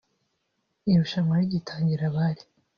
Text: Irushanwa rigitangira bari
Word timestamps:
Irushanwa 0.91 1.35
rigitangira 1.41 2.05
bari 2.15 2.43